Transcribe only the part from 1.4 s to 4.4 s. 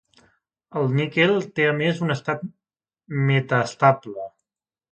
té a més un estat metaestable.